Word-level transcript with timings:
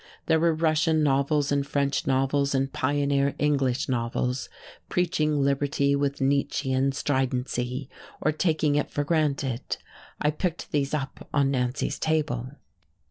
There 0.25 0.39
were 0.39 0.55
Russian 0.55 1.03
novels 1.03 1.51
and 1.51 1.63
French 1.63 2.07
novels, 2.07 2.55
and 2.55 2.73
pioneer 2.73 3.35
English 3.37 3.87
novels 3.87 4.49
preaching 4.89 5.39
liberty 5.43 5.95
with 5.95 6.19
Nietzschean 6.19 6.91
stridency, 6.91 7.87
or 8.19 8.31
taking 8.31 8.73
it 8.73 8.89
for 8.89 9.03
granted. 9.03 9.77
I 10.19 10.31
picked 10.31 10.71
these 10.71 10.95
up 10.95 11.29
on 11.35 11.51
Nancy's 11.51 11.99
table. 11.99 12.49